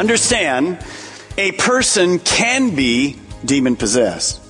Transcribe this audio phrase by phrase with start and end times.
[0.00, 0.82] Understand,
[1.36, 4.40] a person can be demon possessed.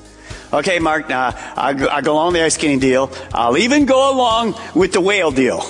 [0.53, 3.11] Okay, Mark, now I, go- I go along the ice skating deal.
[3.35, 5.65] I'll even go along with the whale deal.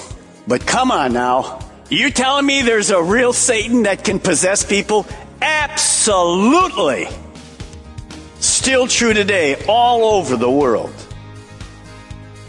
[0.46, 1.60] But come on now.
[1.88, 5.06] You're telling me there's a real Satan that can possess people?
[5.40, 7.08] Absolutely.
[8.38, 10.92] Still true today, all over the world.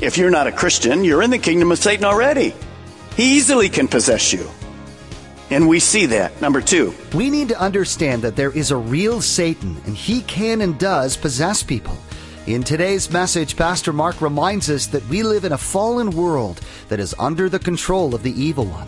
[0.01, 2.53] If you're not a Christian, you're in the kingdom of Satan already.
[3.15, 4.49] He easily can possess you.
[5.51, 6.41] And we see that.
[6.41, 10.61] Number two, We need to understand that there is a real Satan, and he can
[10.61, 11.97] and does possess people.
[12.47, 17.01] In today's message, Pastor Mark reminds us that we live in a fallen world that
[17.01, 18.87] is under the control of the evil one.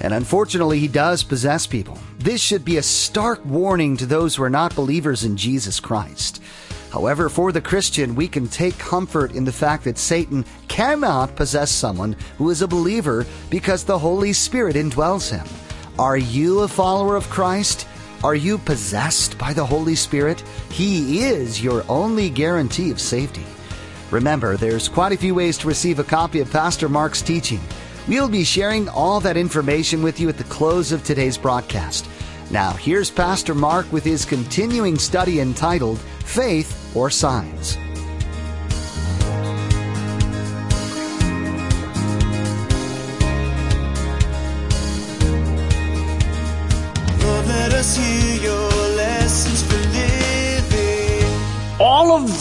[0.00, 1.96] And unfortunately, he does possess people.
[2.18, 6.42] This should be a stark warning to those who are not believers in Jesus Christ.
[6.90, 11.70] However, for the Christian, we can take comfort in the fact that Satan cannot possess
[11.70, 15.46] someone who is a believer because the Holy Spirit indwells him.
[15.98, 17.86] Are you a follower of Christ?
[18.22, 20.40] Are you possessed by the Holy Spirit?
[20.70, 23.44] He is your only guarantee of safety.
[24.10, 27.60] Remember, there's quite a few ways to receive a copy of Pastor Mark's teaching.
[28.08, 32.08] We'll be sharing all that information with you at the close of today's broadcast.
[32.50, 37.76] Now, here's Pastor Mark with his continuing study entitled Faith or Signs.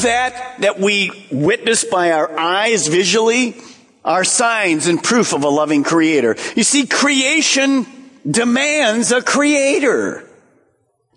[0.03, 3.55] That that we witness by our eyes visually
[4.03, 6.35] are signs and proof of a loving creator.
[6.55, 7.85] You see, creation
[8.29, 10.27] demands a creator.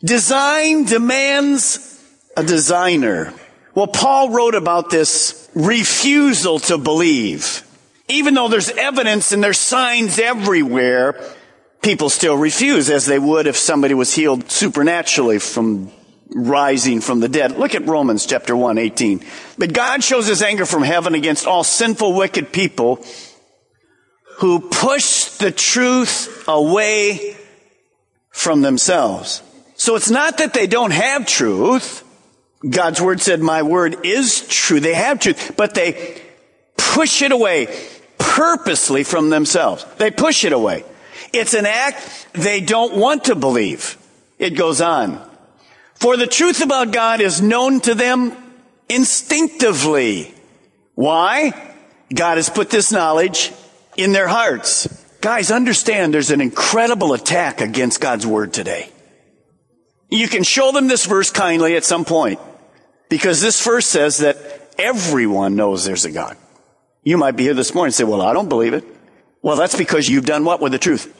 [0.05, 1.89] Design demands
[2.37, 3.33] a designer.
[3.75, 7.67] Well, Paul wrote about this refusal to believe.
[8.09, 11.19] Even though there's evidence and there's signs everywhere,
[11.81, 15.91] people still refuse as they would if somebody was healed supernaturally from
[16.35, 17.59] rising from the dead.
[17.59, 19.25] Look at Romans chapter 1, 18.
[19.59, 23.05] But God shows his anger from heaven against all sinful, wicked people
[24.39, 27.37] who push the truth away
[28.31, 29.43] from themselves.
[29.77, 32.05] So it's not that they don't have truth.
[32.69, 34.81] God's word said, my word is true.
[34.81, 36.21] They have truth, but they
[36.77, 37.69] push it away
[38.19, 39.85] purposely from themselves.
[39.99, 40.85] They push it away.
[41.33, 43.99] It's an act they don't want to believe.
[44.39, 45.21] It goes on.
[45.95, 48.37] For the truth about God is known to them
[48.89, 50.35] instinctively.
[50.95, 51.75] Why?
[52.13, 53.53] God has put this knowledge
[53.97, 54.89] in their hearts.
[55.21, 58.91] Guys, understand there's an incredible attack against God's word today.
[60.11, 62.39] You can show them this verse kindly at some point
[63.09, 64.37] because this verse says that
[64.79, 66.37] everyone knows there's a God.
[67.03, 68.85] You might be here this morning and say, well, I don't believe it.
[69.41, 71.15] Well, that's because you've done what with the truth?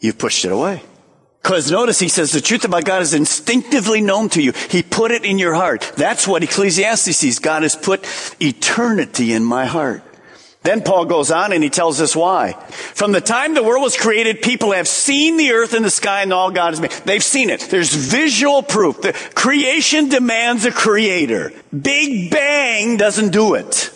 [0.00, 0.82] You've pushed it away.
[1.44, 4.52] Because notice he says the truth about God is instinctively known to you.
[4.70, 5.92] He put it in your heart.
[5.94, 7.38] That's what Ecclesiastes sees.
[7.38, 8.02] God has put
[8.40, 10.02] eternity in my heart.
[10.62, 12.52] Then Paul goes on and he tells us why.
[12.70, 16.22] From the time the world was created, people have seen the earth and the sky
[16.22, 16.92] and all God has made.
[17.04, 17.60] They've seen it.
[17.60, 19.02] There's visual proof.
[19.02, 21.52] The creation demands a creator.
[21.78, 23.90] Big Bang doesn't do it.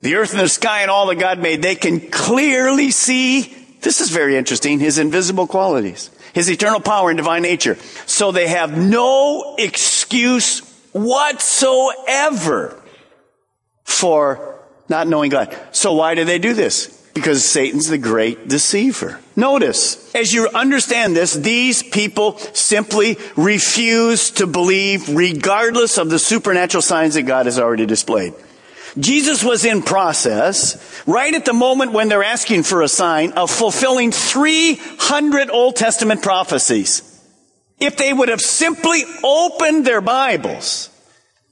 [0.00, 4.00] The earth and the sky and all that God made, they can clearly see, this
[4.00, 7.78] is very interesting, his invisible qualities, his eternal power and divine nature.
[8.04, 10.58] So they have no excuse
[10.92, 12.78] whatsoever
[13.84, 15.56] for not knowing God.
[15.72, 16.88] So why do they do this?
[17.14, 19.18] Because Satan's the great deceiver.
[19.34, 26.82] Notice, as you understand this, these people simply refuse to believe regardless of the supernatural
[26.82, 28.34] signs that God has already displayed.
[28.98, 33.50] Jesus was in process right at the moment when they're asking for a sign of
[33.50, 37.02] fulfilling 300 Old Testament prophecies.
[37.78, 40.90] If they would have simply opened their Bibles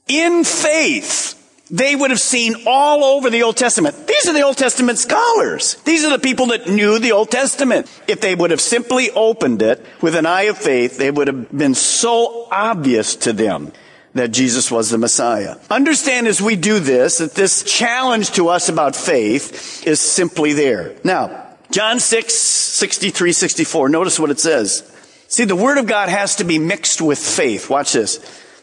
[0.07, 1.35] in faith
[1.71, 4.07] they would have seen all over the Old Testament.
[4.07, 5.75] These are the Old Testament scholars.
[5.83, 7.89] These are the people that knew the Old Testament.
[8.07, 11.51] If they would have simply opened it with an eye of faith, they would have
[11.51, 13.71] been so obvious to them
[14.15, 15.57] that Jesus was the Messiah.
[15.69, 20.95] Understand as we do this that this challenge to us about faith is simply there.
[21.03, 23.89] Now, John 6, 63, 64.
[23.89, 24.89] Notice what it says.
[25.27, 27.69] See, the Word of God has to be mixed with faith.
[27.69, 28.17] Watch this.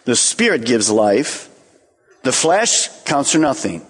[0.04, 1.50] The Spirit gives life.
[2.22, 3.86] The flesh counts for nothing.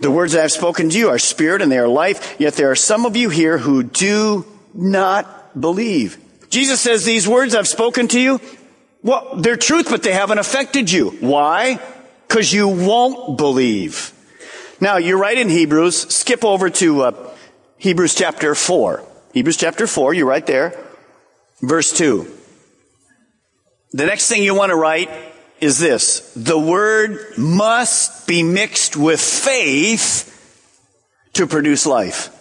[0.00, 2.70] The words I have spoken to you are spirit and they are life, yet there
[2.70, 6.18] are some of you here who do not believe.
[6.50, 8.40] Jesus says, these words I've spoken to you,
[9.04, 11.10] well, they're truth, but they haven't affected you.
[11.10, 11.78] Why?
[12.26, 14.12] Because you won't believe.
[14.80, 16.12] Now, you're right in Hebrews.
[16.12, 17.30] Skip over to uh,
[17.76, 19.06] Hebrews chapter 4.
[19.34, 20.82] Hebrews chapter 4, you're right there.
[21.60, 22.26] Verse 2.
[23.92, 25.10] The next thing you want to write
[25.60, 26.32] is this.
[26.34, 30.30] The word must be mixed with faith
[31.34, 32.33] to produce life.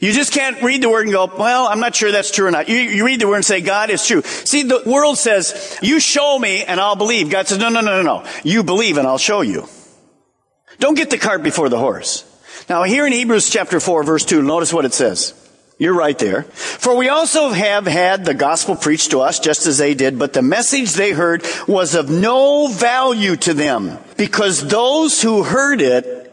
[0.00, 2.50] You just can't read the word and go, well, I'm not sure that's true or
[2.50, 2.68] not.
[2.68, 4.22] You, you, read the word and say, God is true.
[4.22, 7.30] See, the world says, you show me and I'll believe.
[7.30, 8.30] God says, no, no, no, no, no.
[8.44, 9.68] You believe and I'll show you.
[10.78, 12.24] Don't get the cart before the horse.
[12.68, 15.34] Now here in Hebrews chapter 4 verse 2, notice what it says.
[15.78, 16.42] You're right there.
[16.42, 20.32] For we also have had the gospel preached to us just as they did, but
[20.32, 26.32] the message they heard was of no value to them because those who heard it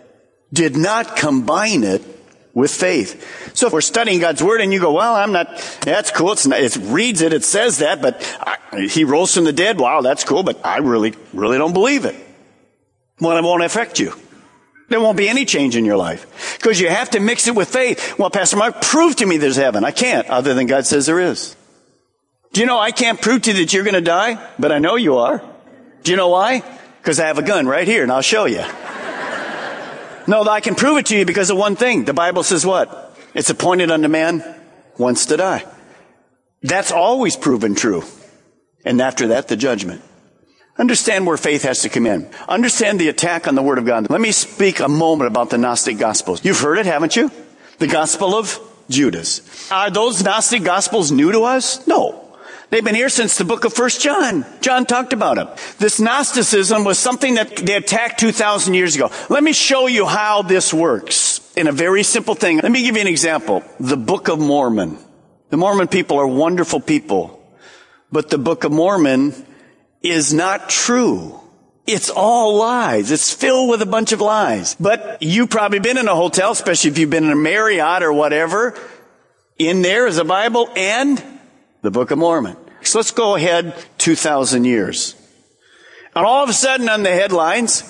[0.52, 2.15] did not combine it
[2.56, 3.54] with faith.
[3.56, 6.32] So if we're studying God's word and you go, well, I'm not, that's cool.
[6.32, 7.34] It's not, it reads it.
[7.34, 9.78] It says that, but I, he rose from the dead.
[9.78, 12.16] Wow, that's cool, but I really, really don't believe it.
[13.20, 14.14] Well, it won't affect you.
[14.88, 16.58] There won't be any change in your life.
[16.58, 18.18] Because you have to mix it with faith.
[18.18, 19.84] Well, Pastor Mark, prove to me there's heaven.
[19.84, 21.56] I can't, other than God says there is.
[22.54, 24.42] Do you know I can't prove to you that you're going to die?
[24.58, 25.44] But I know you are.
[26.04, 26.64] Do you know why?
[27.02, 28.64] Because I have a gun right here and I'll show you.
[30.28, 32.06] No, I can prove it to you because of one thing.
[32.06, 33.18] The Bible says what?
[33.34, 34.44] It's appointed unto man
[34.98, 35.66] once to die.
[36.62, 38.04] That's always proven true.
[38.86, 40.02] And after that, the judgment.
[40.78, 42.30] Understand where faith has to come in.
[42.48, 44.10] Understand the attack on the Word of God.
[44.10, 46.44] Let me speak a moment about the Gnostic Gospels.
[46.44, 47.32] You've heard it, haven't you?
[47.80, 49.72] The Gospel of Judas.
[49.72, 51.86] Are those Gnostic Gospels new to us?
[51.88, 52.25] No.
[52.76, 54.46] They've been here since the book of First John.
[54.60, 55.48] John talked about them.
[55.78, 59.12] This Gnosticism was something that they attacked 2,000 years ago.
[59.30, 62.58] Let me show you how this works in a very simple thing.
[62.58, 63.64] Let me give you an example.
[63.80, 64.98] The Book of Mormon.
[65.52, 67.42] The Mormon people are wonderful people.
[68.12, 69.34] But the Book of Mormon
[70.02, 71.40] is not true.
[71.88, 73.10] It's all lies.
[73.10, 74.76] It's filled with a bunch of lies.
[74.78, 78.12] But you've probably been in a hotel, especially if you've been in a Marriott or
[78.12, 78.78] whatever.
[79.58, 81.24] In there is a Bible and
[81.82, 82.58] the Book of Mormon.
[82.86, 85.16] So let's go ahead 2,000 years.
[86.16, 87.84] And all of a sudden on the headlines,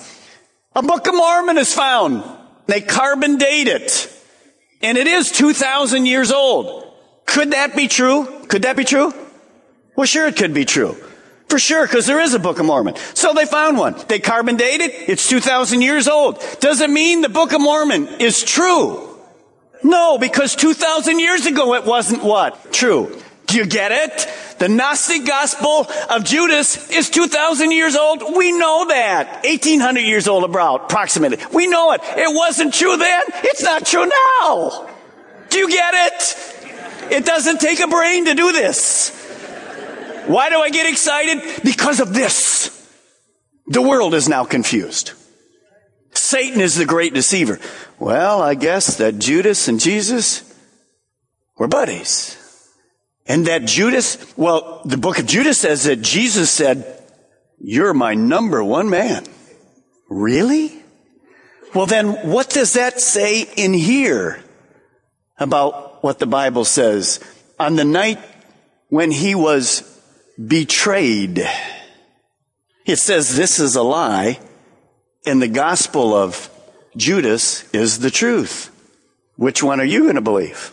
[0.74, 2.24] a Book of Mormon is found.
[2.66, 4.12] They carbon date it.
[4.82, 6.92] And it is 2,000 years old.
[7.26, 8.26] Could that be true?
[8.48, 9.12] Could that be true?
[9.96, 10.96] Well, sure it could be true.
[11.48, 12.96] For sure, because there is a Book of Mormon.
[13.14, 13.94] So they found one.
[14.08, 15.08] They carbon date it.
[15.08, 16.42] It's 2,000 years old.
[16.60, 19.16] Does it mean the Book of Mormon is true?
[19.84, 22.72] No, because 2,000 years ago it wasn't what?
[22.72, 23.16] True.
[23.46, 24.28] Do you get it?
[24.58, 28.36] The Gnostic Gospel of Judas is 2,000 years old.
[28.36, 29.44] We know that.
[29.44, 31.38] 1,800 years old about, approximately.
[31.52, 32.00] We know it.
[32.02, 33.22] It wasn't true then.
[33.44, 34.88] It's not true now.
[35.48, 37.12] Do you get it?
[37.12, 39.10] It doesn't take a brain to do this.
[40.26, 41.62] Why do I get excited?
[41.62, 42.72] Because of this.
[43.68, 45.12] The world is now confused.
[46.12, 47.60] Satan is the great deceiver.
[47.98, 50.42] Well, I guess that Judas and Jesus
[51.56, 52.42] were buddies.
[53.28, 57.02] And that Judas, well, the book of Judas says that Jesus said,
[57.58, 59.24] you're my number one man.
[60.08, 60.72] Really?
[61.74, 64.42] Well, then what does that say in here
[65.38, 67.20] about what the Bible says?
[67.58, 68.20] On the night
[68.88, 69.82] when he was
[70.44, 71.46] betrayed.
[72.84, 74.38] It says this is a lie,
[75.26, 76.48] and the gospel of
[76.96, 78.70] Judas is the truth.
[79.36, 80.72] Which one are you going to believe?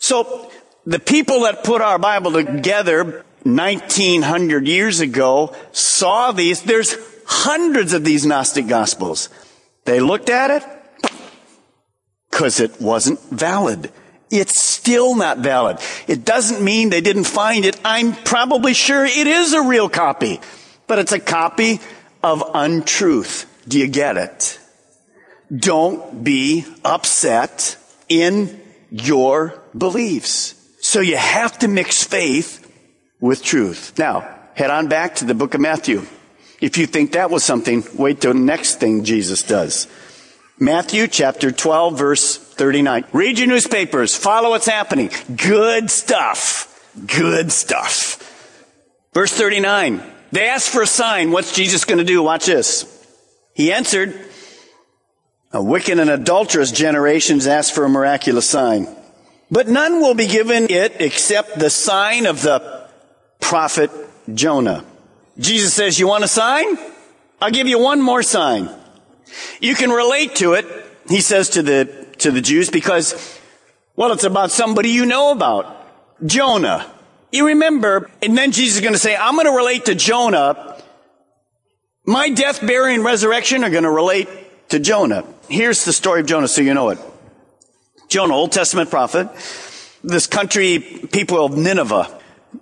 [0.00, 0.50] So,
[0.88, 6.62] the people that put our Bible together 1900 years ago saw these.
[6.62, 9.28] There's hundreds of these Gnostic Gospels.
[9.84, 11.12] They looked at it
[12.30, 13.92] because it wasn't valid.
[14.30, 15.76] It's still not valid.
[16.06, 17.78] It doesn't mean they didn't find it.
[17.84, 20.40] I'm probably sure it is a real copy,
[20.86, 21.80] but it's a copy
[22.22, 23.44] of untruth.
[23.68, 24.58] Do you get it?
[25.54, 27.76] Don't be upset
[28.08, 28.58] in
[28.90, 30.54] your beliefs.
[30.88, 32.66] So you have to mix faith
[33.20, 33.98] with truth.
[33.98, 36.06] Now, head on back to the book of Matthew.
[36.62, 39.86] If you think that was something, wait till the next thing Jesus does.
[40.58, 43.04] Matthew chapter 12 verse 39.
[43.12, 44.16] Read your newspapers.
[44.16, 45.10] Follow what's happening.
[45.36, 46.90] Good stuff.
[47.06, 48.24] Good stuff.
[49.12, 50.02] Verse 39.
[50.32, 51.32] They asked for a sign.
[51.32, 52.22] What's Jesus going to do?
[52.22, 52.86] Watch this.
[53.52, 54.18] He answered,
[55.52, 58.88] a wicked and adulterous generations ask for a miraculous sign.
[59.50, 62.88] But none will be given it except the sign of the
[63.40, 63.90] prophet
[64.34, 64.84] Jonah.
[65.38, 66.76] Jesus says, you want a sign?
[67.40, 68.68] I'll give you one more sign.
[69.60, 70.66] You can relate to it,
[71.08, 73.40] he says to the, to the Jews, because,
[73.96, 75.76] well, it's about somebody you know about.
[76.26, 76.90] Jonah.
[77.30, 80.82] You remember, and then Jesus is going to say, I'm going to relate to Jonah.
[82.04, 84.28] My death, burial, and resurrection are going to relate
[84.70, 85.24] to Jonah.
[85.48, 86.98] Here's the story of Jonah so you know it.
[88.08, 89.28] Jonah, Old Testament prophet,
[90.02, 90.78] this country,
[91.12, 92.20] people of Nineveh,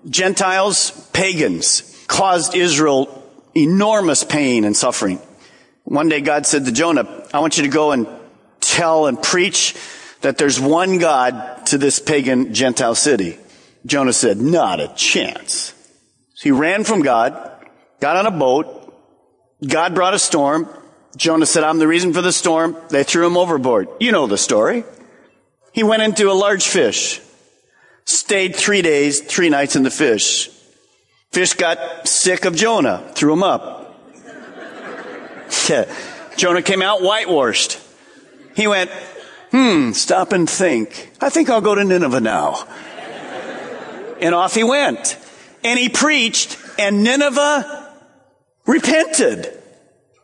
[0.08, 3.22] Gentiles, pagans, caused Israel
[3.54, 5.20] enormous pain and suffering.
[5.84, 8.08] One day God said to Jonah, I want you to go and
[8.60, 9.76] tell and preach
[10.22, 13.38] that there's one God to this pagan Gentile city.
[13.86, 15.72] Jonah said, not a chance.
[16.34, 17.32] So he ran from God,
[18.00, 18.82] got on a boat.
[19.66, 20.68] God brought a storm.
[21.16, 22.76] Jonah said, I'm the reason for the storm.
[22.90, 23.88] They threw him overboard.
[24.00, 24.84] You know the story.
[25.76, 27.20] He went into a large fish,
[28.06, 30.48] stayed three days, three nights in the fish.
[31.32, 33.94] Fish got sick of Jonah, threw him up.
[36.38, 37.78] Jonah came out whitewashed.
[38.54, 38.90] He went,
[39.50, 41.12] hmm, stop and think.
[41.20, 42.66] I think I'll go to Nineveh now.
[44.18, 45.18] And off he went.
[45.62, 47.92] And he preached, and Nineveh
[48.66, 49.52] repented.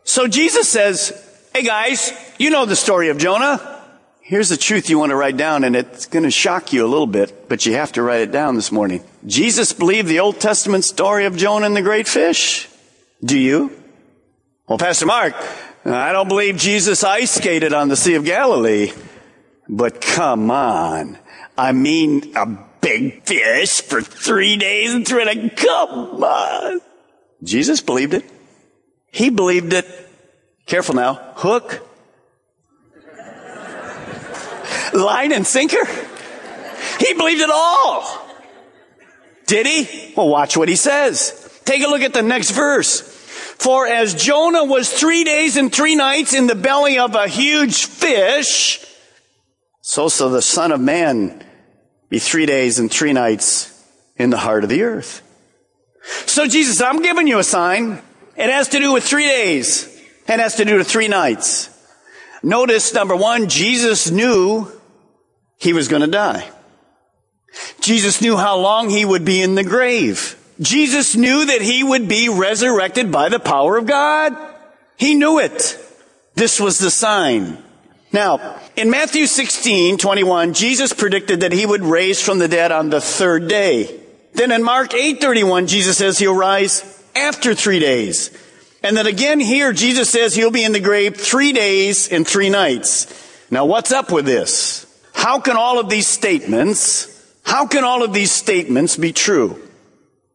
[0.03, 1.13] So Jesus says,
[1.53, 3.72] hey guys, you know the story of Jonah.
[4.25, 6.87] Here's the truth you want to write down, and it's going to shock you a
[6.87, 9.03] little bit, but you have to write it down this morning.
[9.25, 12.69] Jesus believed the Old Testament story of Jonah and the great fish.
[13.21, 13.77] Do you?
[14.65, 15.35] Well, Pastor Mark,
[15.83, 18.93] I don't believe Jesus ice skated on the Sea of Galilee.
[19.67, 21.17] But come on.
[21.57, 22.45] I mean, a
[22.79, 25.61] big fish for three days and three nights.
[25.61, 26.79] Come on.
[27.43, 28.23] Jesus believed it.
[29.11, 29.85] He believed it.
[30.65, 31.15] Careful now.
[31.35, 31.85] Hook,
[34.93, 35.85] line and sinker?
[36.99, 38.27] He believed it all.
[39.47, 40.13] Did he?
[40.15, 41.39] Well, watch what he says.
[41.65, 43.01] Take a look at the next verse.
[43.01, 47.85] For as Jonah was three days and three nights in the belly of a huge
[47.85, 48.85] fish,
[49.81, 51.43] so shall the Son of Man
[52.09, 53.69] be three days and three nights
[54.17, 55.21] in the heart of the earth.
[56.25, 58.01] So Jesus, I'm giving you a sign.
[58.35, 59.85] It has to do with three days.
[60.27, 61.69] It has to do with three nights.
[62.41, 64.67] Notice number one, Jesus knew
[65.63, 66.49] he was going to die.
[67.79, 70.37] Jesus knew how long he would be in the grave.
[70.59, 74.35] Jesus knew that he would be resurrected by the power of God.
[74.97, 75.79] He knew it.
[76.35, 77.57] This was the sign.
[78.11, 82.89] Now, in Matthew 16, 21, Jesus predicted that he would raise from the dead on
[82.89, 83.99] the third day.
[84.33, 88.29] Then in Mark 8, 31, Jesus says he'll rise after three days.
[88.83, 92.49] And then again here, Jesus says he'll be in the grave three days and three
[92.49, 93.07] nights.
[93.49, 94.82] Now what's up with this?
[95.23, 97.07] How can all of these statements,
[97.45, 99.57] how can all of these statements be true?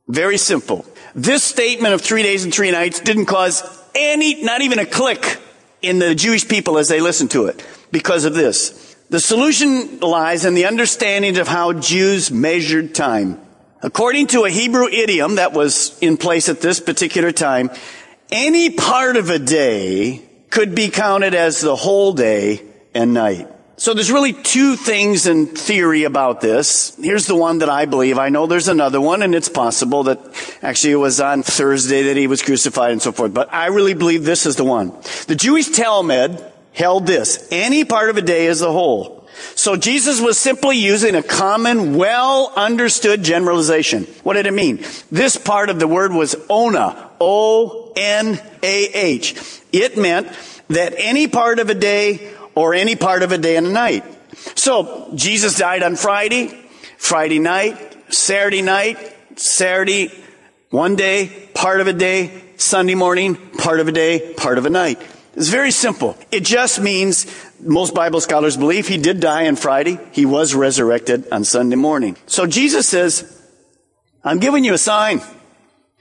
[0.09, 0.87] Very simple.
[1.15, 3.63] This statement of three days and three nights didn't cause
[3.95, 5.41] any, not even a click
[5.83, 8.97] in the Jewish people as they listened to it because of this.
[9.11, 13.39] The solution lies in the understanding of how Jews measured time.
[13.83, 17.69] According to a Hebrew idiom that was in place at this particular time,
[18.31, 22.63] any part of a day could be counted as the whole day
[22.95, 23.49] and night.
[23.79, 26.97] So there's really two things in theory about this.
[27.01, 28.19] Here's the one that I believe.
[28.19, 30.19] I know there's another one and it's possible that
[30.63, 33.33] actually it was on Thursday that he was crucified and so forth.
[33.33, 34.89] But I really believe this is the one.
[35.29, 37.47] The Jewish Talmud held this.
[37.53, 39.29] Any part of a day as a whole.
[39.55, 44.09] So Jesus was simply using a common, well understood generalization.
[44.25, 44.85] What did it mean?
[45.13, 47.11] This part of the word was ona.
[47.21, 48.41] O-N-A-H.
[49.71, 50.37] It meant
[50.69, 54.05] that any part of a day or any part of a day and a night.
[54.57, 56.49] So, Jesus died on Friday,
[56.97, 58.99] Friday night, Saturday night,
[59.37, 60.11] Saturday,
[60.71, 64.71] one day, part of a day, Sunday morning, part of a day, part of a
[64.71, 65.01] night.
[65.35, 66.17] It's very simple.
[66.33, 67.27] It just means
[67.61, 70.01] most Bible scholars believe he did die on Friday.
[70.11, 72.17] He was resurrected on Sunday morning.
[72.27, 73.41] So Jesus says,
[74.25, 75.21] I'm giving you a sign.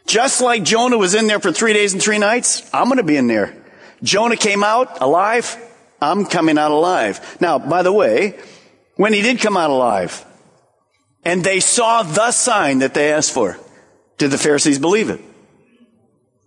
[0.08, 3.04] Just like Jonah was in there for three days and three nights, I'm going to
[3.04, 3.54] be in there.
[4.02, 5.56] Jonah came out alive.
[6.02, 7.38] I'm coming out alive.
[7.40, 8.38] Now, by the way,
[8.96, 10.24] when he did come out alive,
[11.24, 13.58] and they saw the sign that they asked for,
[14.18, 15.22] did the Pharisees believe it?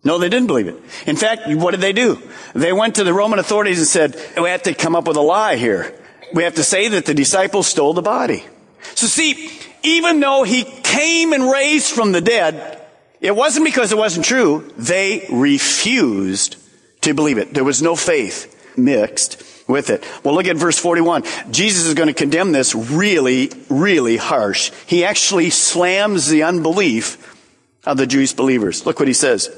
[0.03, 0.77] No, they didn't believe it.
[1.07, 2.21] In fact, what did they do?
[2.55, 5.23] They went to the Roman authorities and said, we have to come up with a
[5.23, 5.95] lie here.
[6.33, 8.47] We have to say that the disciples stole the body.
[8.95, 9.51] So see,
[9.83, 12.81] even though he came and raised from the dead,
[13.21, 14.73] it wasn't because it wasn't true.
[14.79, 16.57] They refused
[17.03, 17.53] to believe it.
[17.53, 20.05] There was no faith mixed with it.
[20.25, 21.25] Well, look at verse 41.
[21.51, 24.73] Jesus is going to condemn this really, really harsh.
[24.87, 27.37] He actually slams the unbelief
[27.85, 28.85] of the Jewish believers.
[28.85, 29.49] Look what he says.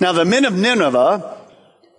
[0.00, 1.36] Now the men of Nineveh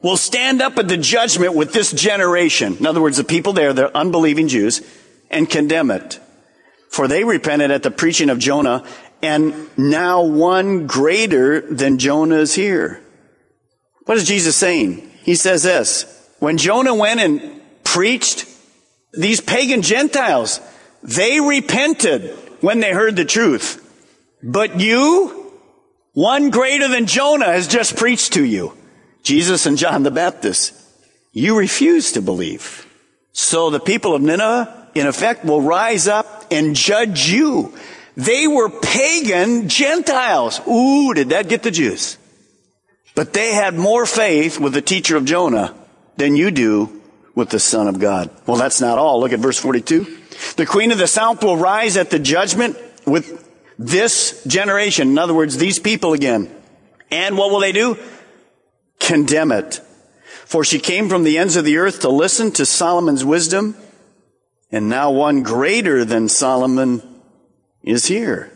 [0.01, 2.77] will stand up at the judgment with this generation.
[2.77, 4.81] In other words, the people there, the unbelieving Jews,
[5.29, 6.19] and condemn it.
[6.89, 8.85] For they repented at the preaching of Jonah,
[9.21, 13.01] and now one greater than Jonah is here.
[14.05, 15.11] What is Jesus saying?
[15.23, 16.18] He says this.
[16.39, 18.46] When Jonah went and preached,
[19.13, 20.62] these pagan Gentiles,
[21.03, 22.31] they repented
[22.62, 23.86] when they heard the truth.
[24.41, 25.53] But you,
[26.13, 28.74] one greater than Jonah has just preached to you.
[29.24, 30.74] Jesus and John the Baptist.
[31.34, 32.86] You refuse to believe.
[33.34, 37.74] So the people of Nineveh, in effect, will rise up and judge you.
[38.15, 40.62] They were pagan Gentiles.
[40.67, 42.17] Ooh, did that get the Jews?
[43.13, 45.75] But they had more faith with the teacher of Jonah
[46.19, 47.01] than you do
[47.33, 48.29] with the Son of God.
[48.45, 49.19] Well, that's not all.
[49.19, 50.17] Look at verse 42.
[50.55, 53.47] The queen of the south will rise at the judgment with
[53.79, 55.09] this generation.
[55.09, 56.53] In other words, these people again.
[57.09, 57.97] And what will they do?
[58.99, 59.81] Condemn it.
[60.45, 63.75] For she came from the ends of the earth to listen to Solomon's wisdom.
[64.71, 67.01] And now one greater than Solomon
[67.81, 68.51] is here.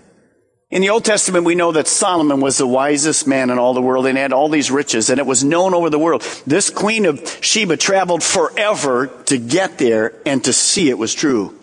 [0.73, 3.81] In the Old Testament, we know that Solomon was the wisest man in all the
[3.81, 6.23] world and had all these riches, and it was known over the world.
[6.47, 11.55] This queen of Sheba traveled forever to get there and to see it was true.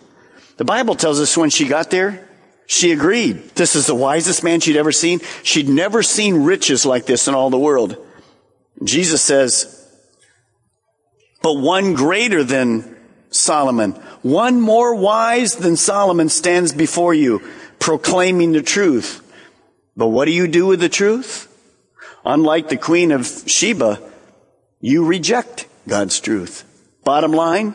[0.59, 2.25] The Bible tells us when she got there,
[2.69, 3.57] she agreed.
[3.57, 5.19] This is the wisest man she'd ever seen.
[5.43, 7.97] She'd never seen riches like this in all the world.
[8.85, 9.76] Jesus says,
[11.43, 12.97] but one greater than
[13.31, 13.90] Solomon,
[14.23, 17.43] one more wise than Solomon stands before you
[17.80, 19.26] proclaiming the truth.
[19.96, 21.49] But what do you do with the truth?
[22.25, 24.00] Unlike the queen of Sheba,
[24.80, 26.64] you reject God's truth.
[27.02, 27.75] Bottom line,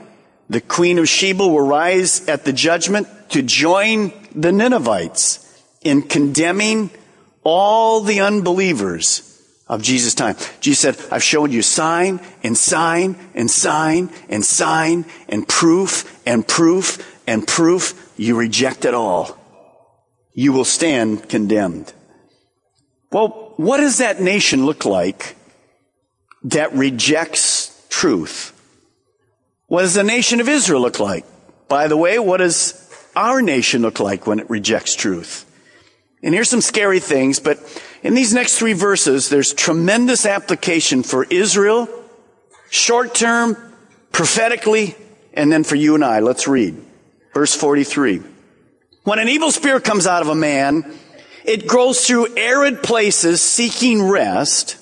[0.49, 5.41] the queen of Sheba will rise at the judgment to join the Ninevites
[5.81, 6.91] in condemning
[7.43, 9.31] all the unbelievers
[9.67, 10.35] of Jesus' time.
[10.61, 16.47] Jesus said, I've shown you sign and sign and sign and sign and proof and
[16.47, 18.13] proof and proof.
[18.17, 19.37] You reject it all
[20.35, 21.91] you will stand condemned.
[23.11, 25.35] Well, what does that nation look like
[26.43, 28.51] that rejects truth?
[29.67, 31.25] What does the nation of Israel look like?
[31.69, 32.81] By the way, what does
[33.15, 35.49] our nation look like when it rejects truth?
[36.21, 37.59] And here's some scary things, but
[38.03, 41.87] in these next three verses, there's tremendous application for Israel,
[42.69, 43.55] short term,
[44.11, 44.95] prophetically,
[45.33, 46.19] and then for you and I.
[46.19, 46.83] Let's read.
[47.33, 48.34] Verse 43.
[49.05, 50.83] When an evil spirit comes out of a man,
[51.43, 54.77] it goes through arid places seeking rest,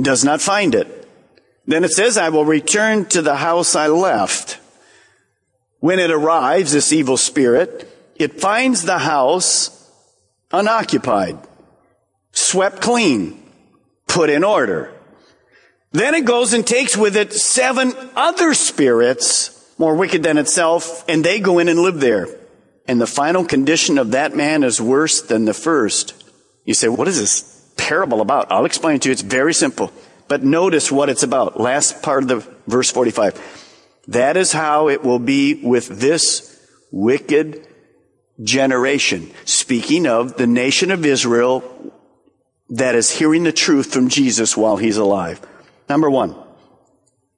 [0.00, 1.08] does not find it.
[1.66, 4.60] Then it says, I will return to the house I left.
[5.80, 9.90] When it arrives, this evil spirit, it finds the house
[10.52, 11.38] unoccupied,
[12.32, 13.42] swept clean,
[14.06, 14.92] put in order.
[15.92, 21.24] Then it goes and takes with it seven other spirits more wicked than itself, and
[21.24, 22.28] they go in and live there
[22.88, 26.14] and the final condition of that man is worse than the first.
[26.64, 28.50] You say, what is this parable about?
[28.50, 29.12] I'll explain it to you.
[29.12, 29.92] It's very simple.
[30.26, 31.60] But notice what it's about.
[31.60, 33.66] Last part of the verse 45.
[34.08, 36.58] That is how it will be with this
[36.90, 37.66] wicked
[38.42, 39.30] generation.
[39.44, 41.92] Speaking of the nation of Israel
[42.70, 45.40] that is hearing the truth from Jesus while he's alive.
[45.88, 46.34] Number one.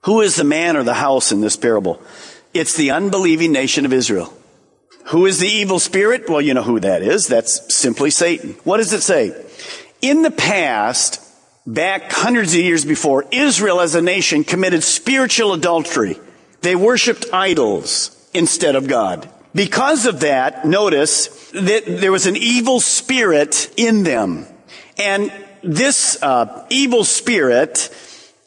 [0.04, 2.00] Who is the man or the house in this parable?
[2.54, 4.32] It's the unbelieving nation of Israel.
[5.06, 6.28] Who is the evil spirit?
[6.28, 7.26] Well, you know who that is.
[7.26, 8.50] That's simply Satan.
[8.64, 9.34] What does it say?
[10.00, 11.20] In the past,
[11.66, 16.18] back hundreds of years before, Israel as a nation committed spiritual adultery.
[16.62, 19.28] They worshiped idols instead of God.
[19.54, 24.46] Because of that, notice that there was an evil spirit in them.
[24.96, 25.32] And
[25.62, 27.78] this uh, evil spirit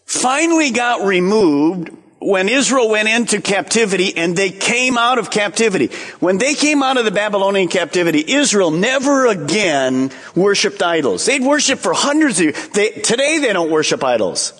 [0.05, 1.89] finally got removed
[2.25, 5.87] when Israel went into captivity and they came out of captivity,
[6.19, 11.25] when they came out of the Babylonian captivity, Israel never again worshiped idols.
[11.25, 12.67] They'd worship for hundreds of years.
[12.69, 14.59] They, today they don't worship idols.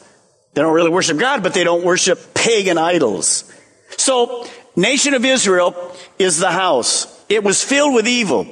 [0.54, 3.52] They don't really worship God, but they don't worship pagan idols.
[3.98, 7.08] So, nation of Israel is the house.
[7.30, 8.48] It was filled with evil.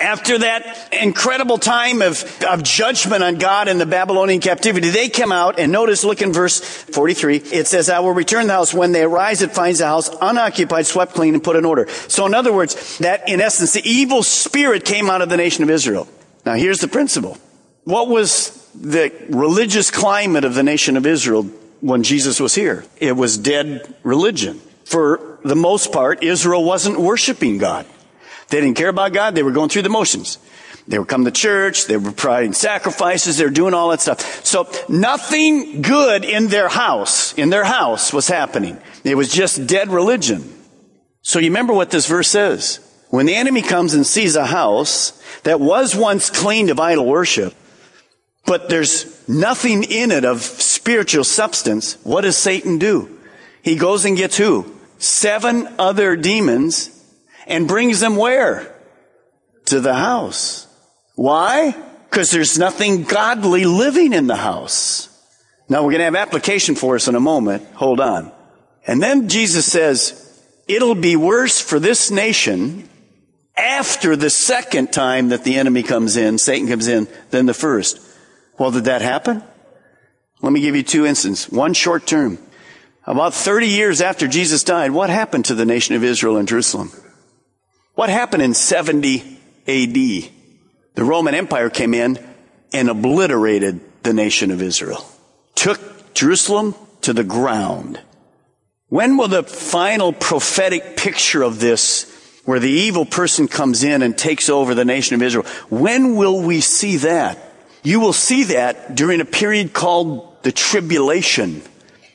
[0.00, 5.32] After that incredible time of, of judgment on God in the Babylonian captivity, they come
[5.32, 8.72] out and notice, look in verse 43, it says, I will return the house.
[8.72, 11.88] When they arise, it finds the house unoccupied, swept clean, and put in order.
[12.06, 15.64] So in other words, that in essence, the evil spirit came out of the nation
[15.64, 16.06] of Israel.
[16.46, 17.36] Now here's the principle.
[17.82, 21.42] What was the religious climate of the nation of Israel
[21.80, 22.84] when Jesus was here?
[22.98, 24.60] It was dead religion.
[24.84, 27.84] For the most part, Israel wasn't worshiping God.
[28.48, 29.34] They didn't care about God.
[29.34, 30.38] They were going through the motions.
[30.86, 31.86] They were coming to church.
[31.86, 33.36] They were providing sacrifices.
[33.36, 34.44] They were doing all that stuff.
[34.44, 38.78] So nothing good in their house, in their house was happening.
[39.04, 40.54] It was just dead religion.
[41.20, 42.80] So you remember what this verse says.
[43.10, 47.54] When the enemy comes and sees a house that was once cleaned of idol worship,
[48.46, 53.18] but there's nothing in it of spiritual substance, what does Satan do?
[53.62, 54.74] He goes and gets who?
[54.98, 56.97] Seven other demons
[57.48, 58.74] and brings them where?
[59.66, 60.66] To the house.
[61.16, 61.74] Why?
[62.08, 65.08] Because there's nothing godly living in the house.
[65.68, 67.66] Now we're going to have application for us in a moment.
[67.74, 68.32] Hold on.
[68.86, 70.24] And then Jesus says,
[70.66, 72.88] it'll be worse for this nation
[73.56, 78.00] after the second time that the enemy comes in, Satan comes in, than the first.
[78.58, 79.42] Well, did that happen?
[80.40, 81.50] Let me give you two instances.
[81.50, 82.38] One short term.
[83.04, 86.92] About 30 years after Jesus died, what happened to the nation of Israel and Jerusalem?
[87.98, 89.18] What happened in 70
[89.66, 89.92] AD?
[90.94, 92.24] The Roman Empire came in
[92.72, 95.04] and obliterated the nation of Israel.
[95.56, 98.00] Took Jerusalem to the ground.
[98.86, 102.08] When will the final prophetic picture of this,
[102.44, 106.40] where the evil person comes in and takes over the nation of Israel, when will
[106.40, 107.52] we see that?
[107.82, 111.62] You will see that during a period called the tribulation,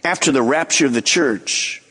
[0.01, 1.82] after the rapture of the church.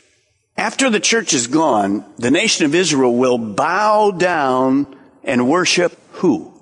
[0.55, 6.53] After the church is gone, the nation of Israel will bow down and worship who?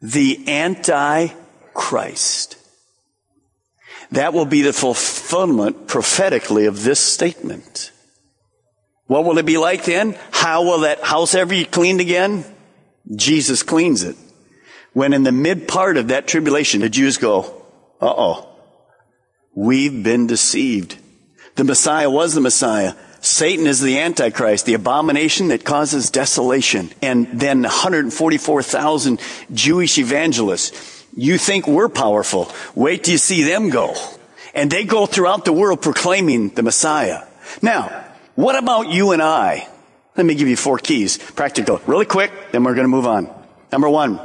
[0.00, 2.56] The Antichrist.
[4.10, 7.92] That will be the fulfillment prophetically of this statement.
[9.06, 10.16] What will it be like then?
[10.30, 12.44] How will that house ever be cleaned again?
[13.14, 14.16] Jesus cleans it.
[14.92, 17.40] When in the mid part of that tribulation, the Jews go,
[18.00, 18.48] uh oh,
[19.54, 20.98] we've been deceived.
[21.54, 22.94] The Messiah was the Messiah.
[23.20, 26.90] Satan is the Antichrist, the abomination that causes desolation.
[27.00, 29.20] And then 144,000
[29.52, 31.06] Jewish evangelists.
[31.16, 32.50] You think we're powerful.
[32.74, 33.94] Wait till you see them go.
[34.54, 37.22] And they go throughout the world proclaiming the Messiah.
[37.60, 39.68] Now, what about you and I?
[40.16, 41.18] Let me give you four keys.
[41.18, 41.80] Practical.
[41.86, 43.30] Really quick, then we're going to move on.
[43.70, 44.20] Number one,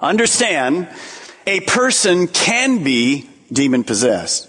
[0.00, 0.88] understand
[1.46, 4.48] a person can be demon possessed.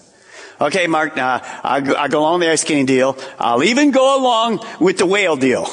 [0.60, 3.18] Okay, Mark, uh, I, I go along the ice skating deal.
[3.38, 5.68] I'll even go along with the whale deal.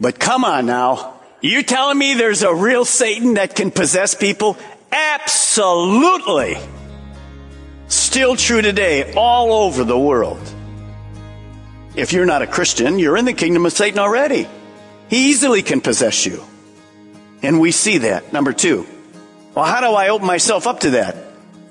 [0.00, 1.20] But come on now.
[1.40, 4.56] You telling me there's a real Satan that can possess people?
[4.90, 6.56] Absolutely.
[7.88, 10.40] Still true today, all over the world.
[11.94, 14.48] If you're not a Christian, you're in the kingdom of Satan already.
[15.08, 16.42] He easily can possess you.
[17.42, 18.32] And we see that.
[18.32, 18.86] Number two.
[19.54, 21.14] Well, how do I open myself up to that?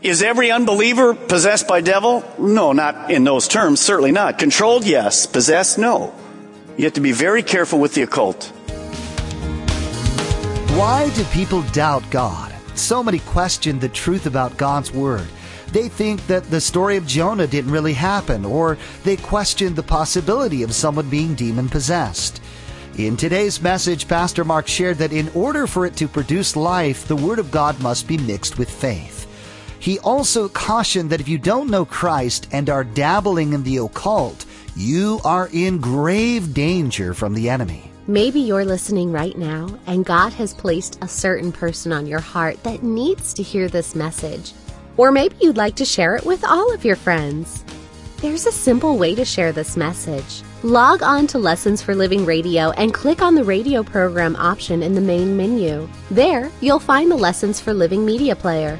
[0.04, 2.26] Is every unbeliever possessed by devil?
[2.38, 4.38] No, not in those terms, certainly not.
[4.38, 5.26] Controlled, yes.
[5.26, 6.13] Possessed, no.
[6.76, 8.52] You have to be very careful with the occult.
[10.76, 12.54] Why do people doubt God?
[12.76, 15.26] So many question the truth about God's Word.
[15.72, 20.63] They think that the story of Jonah didn't really happen, or they question the possibility
[20.63, 22.42] of someone being demon possessed.
[22.98, 27.16] In today's message, Pastor Mark shared that in order for it to produce life, the
[27.16, 29.23] Word of God must be mixed with faith.
[29.84, 34.46] He also cautioned that if you don't know Christ and are dabbling in the occult,
[34.78, 37.91] you are in grave danger from the enemy.
[38.08, 42.63] Maybe you're listening right now and God has placed a certain person on your heart
[42.63, 44.54] that needs to hear this message.
[44.96, 47.65] Or maybe you'd like to share it with all of your friends.
[48.22, 50.43] There's a simple way to share this message.
[50.63, 54.96] Log on to Lessons for Living Radio and click on the radio program option in
[54.96, 55.89] the main menu.
[56.10, 58.80] There, you'll find the Lessons for Living media player.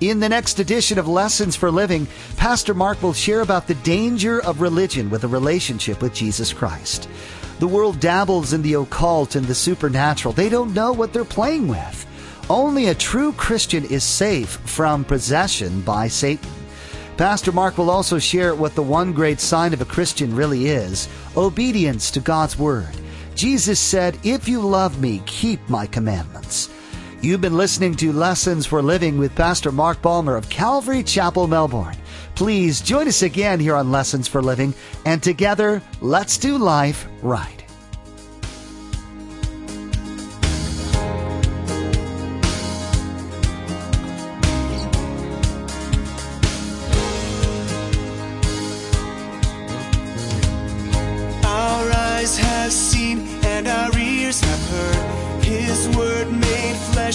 [0.00, 2.06] In the next edition of Lessons for Living,
[2.36, 7.08] Pastor Mark will share about the danger of religion with a relationship with Jesus Christ.
[7.58, 10.32] The world dabbles in the occult and the supernatural.
[10.32, 12.06] They don't know what they're playing with.
[12.48, 16.48] Only a true Christian is safe from possession by Satan.
[17.16, 21.08] Pastor Mark will also share what the one great sign of a Christian really is
[21.36, 22.96] obedience to God's Word.
[23.34, 26.70] Jesus said, If you love me, keep my commandments.
[27.20, 31.96] You've been listening to Lessons for Living with Pastor Mark Balmer of Calvary Chapel, Melbourne.
[32.36, 34.72] Please join us again here on Lessons for Living,
[35.04, 37.57] and together, let's do life right.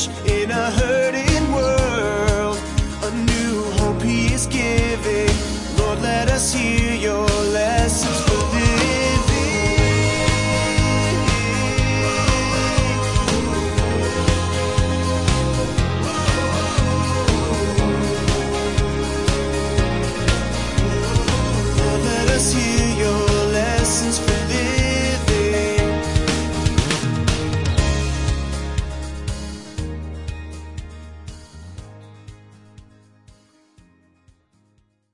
[0.05, 0.27] Christ.
[0.27, 0.32] In